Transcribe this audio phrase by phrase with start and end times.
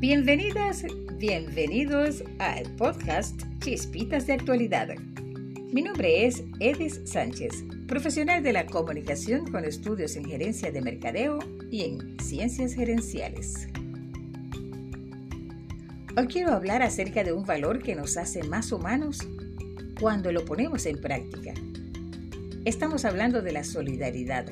[0.00, 0.86] Bienvenidas,
[1.18, 4.88] bienvenidos al podcast Chispitas de Actualidad.
[5.74, 7.52] Mi nombre es Edis Sánchez,
[7.86, 11.38] profesional de la comunicación con estudios en gerencia de mercadeo
[11.70, 13.68] y en ciencias gerenciales.
[16.16, 19.18] Hoy quiero hablar acerca de un valor que nos hace más humanos
[20.00, 21.52] cuando lo ponemos en práctica.
[22.64, 24.46] Estamos hablando de la solidaridad,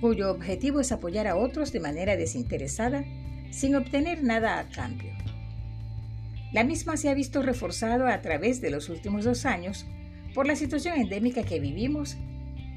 [0.00, 3.04] cuyo objetivo es apoyar a otros de manera desinteresada
[3.50, 5.12] sin obtener nada a cambio.
[6.52, 9.86] La misma se ha visto reforzada a través de los últimos dos años
[10.34, 12.16] por la situación endémica que vivimos,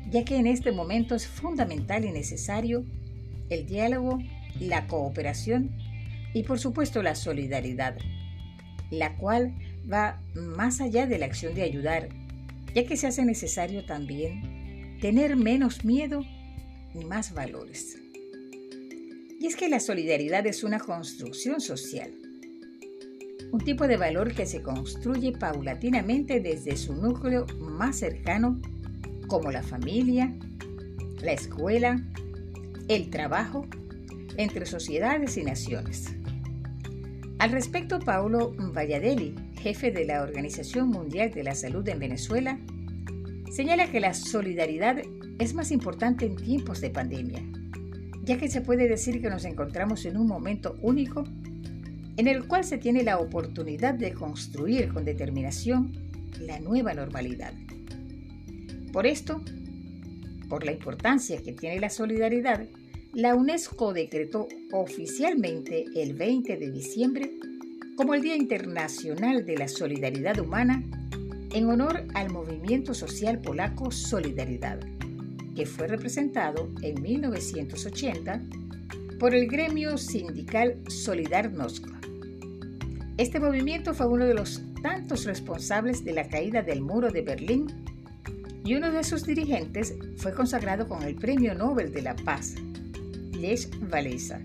[0.09, 2.85] ya que en este momento es fundamental y necesario
[3.49, 4.19] el diálogo,
[4.59, 5.71] la cooperación
[6.33, 7.97] y por supuesto la solidaridad,
[8.91, 9.55] la cual
[9.91, 12.09] va más allá de la acción de ayudar,
[12.75, 16.23] ya que se hace necesario también tener menos miedo
[16.93, 18.02] y más valores.
[19.43, 22.13] Y es que la solidaridad es una construcción social,
[23.51, 28.61] un tipo de valor que se construye paulatinamente desde su núcleo más cercano,
[29.27, 30.33] como la familia,
[31.21, 32.01] la escuela,
[32.87, 33.67] el trabajo,
[34.37, 36.05] entre sociedades y naciones.
[37.37, 42.57] Al respecto, Paulo Valladelli, jefe de la Organización Mundial de la Salud en Venezuela,
[43.51, 45.01] señala que la solidaridad
[45.37, 47.43] es más importante en tiempos de pandemia
[48.23, 51.25] ya que se puede decir que nos encontramos en un momento único
[52.15, 55.91] en el cual se tiene la oportunidad de construir con determinación
[56.39, 57.53] la nueva normalidad.
[58.91, 59.41] Por esto,
[60.47, 62.65] por la importancia que tiene la solidaridad,
[63.13, 67.31] la UNESCO decretó oficialmente el 20 de diciembre
[67.97, 70.83] como el Día Internacional de la Solidaridad Humana
[71.51, 74.79] en honor al movimiento social polaco Solidaridad
[75.55, 78.41] que fue representado en 1980
[79.19, 81.85] por el gremio sindical Solidarnosc.
[83.17, 87.67] Este movimiento fue uno de los tantos responsables de la caída del muro de Berlín
[88.65, 92.55] y uno de sus dirigentes fue consagrado con el Premio Nobel de la Paz,
[93.33, 94.41] Lech Walesa,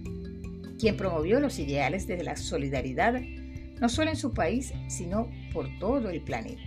[0.79, 3.21] quien promovió los ideales de la solidaridad
[3.81, 6.63] no solo en su país, sino por todo el planeta.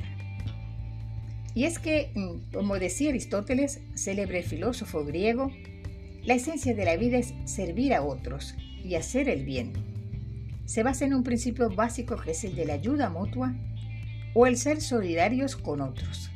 [1.54, 5.52] Y es que, mm, como decía Aristóteles, célebre filósofo griego,
[6.24, 9.74] la esencia de la vida es servir a otros y hacer el bien.
[10.66, 13.54] Se basa en un principio básico que es el de la ayuda mutua
[14.34, 16.32] o el ser solidarios con otros.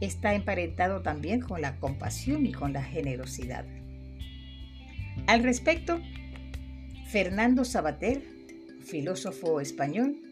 [0.00, 3.64] Está emparentado también con la compasión y con la generosidad.
[5.26, 6.00] Al respecto,
[7.06, 8.22] Fernando Sabater,
[8.84, 10.27] filósofo español,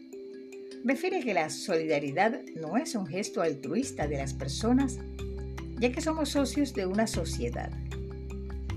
[0.83, 4.99] refiere que la solidaridad no es un gesto altruista de las personas,
[5.79, 7.71] ya que somos socios de una sociedad.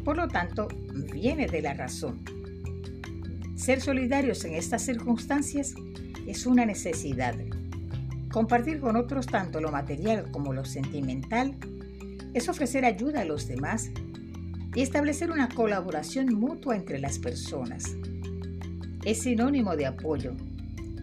[0.04, 0.68] Por lo tanto,
[1.12, 2.20] viene de la razón.
[3.56, 5.74] Ser solidarios en estas circunstancias
[6.26, 7.34] es una necesidad.
[8.32, 11.54] Compartir con otros tanto lo material como lo sentimental
[12.32, 13.90] es ofrecer ayuda a los demás
[14.74, 17.96] y establecer una colaboración mutua entre las personas.
[19.04, 20.34] Es sinónimo de apoyo,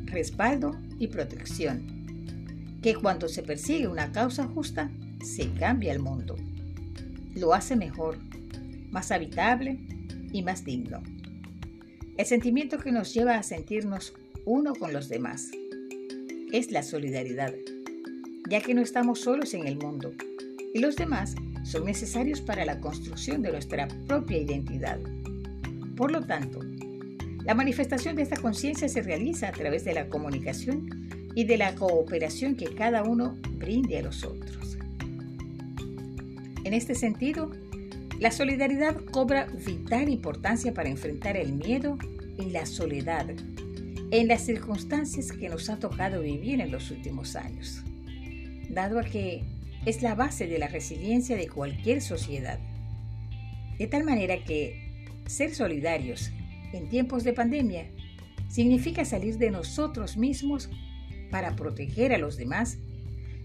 [0.07, 2.79] respaldo y protección.
[2.81, 4.90] Que cuando se persigue una causa justa,
[5.23, 6.35] se cambia el mundo.
[7.35, 8.18] Lo hace mejor,
[8.90, 9.79] más habitable
[10.31, 11.01] y más digno.
[12.18, 14.13] El sentimiento que nos lleva a sentirnos
[14.45, 15.51] uno con los demás
[16.51, 17.53] es la solidaridad,
[18.50, 20.13] ya que no estamos solos en el mundo
[20.74, 25.00] y los demás son necesarios para la construcción de nuestra propia identidad.
[25.95, 26.59] Por lo tanto,
[27.47, 31.75] la manifestación de esta conciencia se realiza a través de la comunicación y de la
[31.75, 34.78] cooperación que cada uno brinde a los otros.
[36.66, 37.50] En este sentido,
[38.19, 41.97] la solidaridad cobra vital importancia para enfrentar el miedo
[42.38, 43.28] y la soledad
[44.12, 47.81] en las circunstancias que nos ha tocado vivir en los últimos años,
[48.69, 49.46] dado a que
[49.86, 52.60] es la base de la resiliencia de cualquier sociedad.
[53.80, 56.33] De tal manera que ser solidarios
[56.74, 57.90] en tiempos de pandemia
[58.50, 60.69] significa salir de nosotros mismos
[61.31, 62.78] para proteger a los demás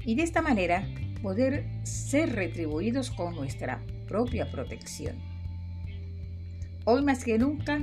[0.04, 0.86] y de esta manera
[1.22, 5.16] poder ser retribuidos con nuestra propia protección.
[6.84, 7.80] Hoy más que nunca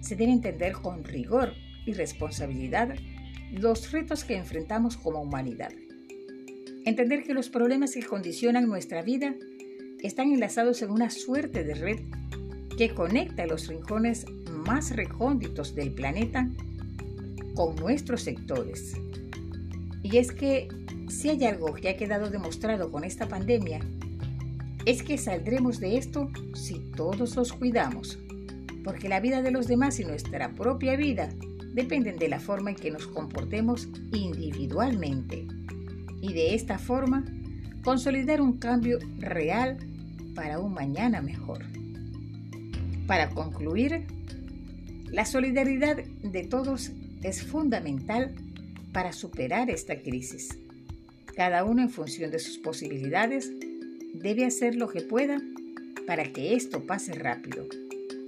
[0.00, 1.54] se debe entender con rigor
[1.86, 2.94] y responsabilidad
[3.52, 5.72] los retos que enfrentamos como humanidad.
[6.84, 9.34] Entender que los problemas que condicionan nuestra vida
[10.02, 12.00] están enlazados en una suerte de red
[12.80, 14.24] que conecta los rincones
[14.64, 16.48] más recónditos del planeta
[17.54, 18.94] con nuestros sectores.
[20.02, 20.66] Y es que
[21.10, 23.80] si hay algo que ha quedado demostrado con esta pandemia,
[24.86, 28.18] es que saldremos de esto si todos los cuidamos,
[28.82, 31.28] porque la vida de los demás y nuestra propia vida
[31.74, 35.46] dependen de la forma en que nos comportemos individualmente
[36.22, 37.26] y de esta forma
[37.84, 39.76] consolidar un cambio real
[40.34, 41.62] para un mañana mejor.
[43.10, 44.04] Para concluir,
[45.10, 46.92] la solidaridad de todos
[47.24, 48.36] es fundamental
[48.92, 50.56] para superar esta crisis.
[51.34, 53.50] Cada uno en función de sus posibilidades
[54.14, 55.42] debe hacer lo que pueda
[56.06, 57.66] para que esto pase rápido.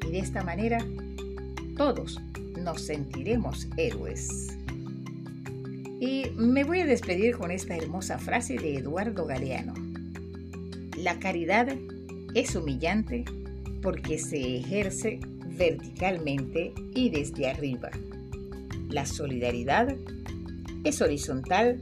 [0.05, 0.85] Y de esta manera,
[1.77, 2.21] todos
[2.59, 4.49] nos sentiremos héroes.
[6.01, 9.75] Y me voy a despedir con esta hermosa frase de Eduardo Galeano.
[10.97, 11.69] La caridad
[12.35, 13.25] es humillante
[13.83, 15.21] porque se ejerce
[15.59, 17.91] verticalmente y desde arriba.
[18.89, 19.95] La solidaridad
[20.85, 21.81] es horizontal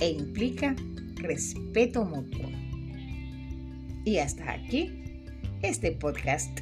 [0.00, 0.74] e implica
[1.16, 2.48] respeto mutuo.
[4.04, 4.92] Y hasta aquí
[5.62, 6.60] este podcast.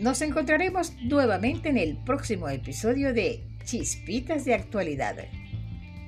[0.00, 5.16] Nos encontraremos nuevamente en el próximo episodio de Chispitas de Actualidad.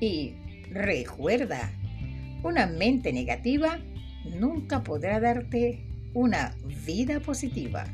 [0.00, 0.34] Y
[0.70, 1.70] recuerda,
[2.42, 3.78] una mente negativa
[4.24, 6.54] nunca podrá darte una
[6.86, 7.86] vida positiva.